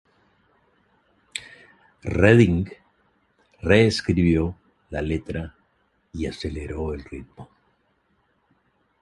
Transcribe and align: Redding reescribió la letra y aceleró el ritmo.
Redding 2.19 2.67
reescribió 3.61 4.57
la 4.89 4.99
letra 5.03 5.55
y 6.11 6.25
aceleró 6.25 6.95
el 6.95 7.03
ritmo. 7.03 7.51